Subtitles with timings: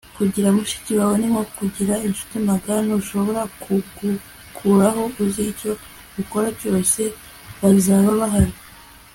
[0.17, 5.71] kugira mushiki wawe ni nko kugira inshuti magara ntushobora kugukuraho uzi icyo
[6.21, 7.01] ukora cyose,
[7.61, 8.55] bazaba bahari